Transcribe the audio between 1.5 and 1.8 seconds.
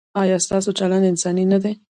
نه دی؟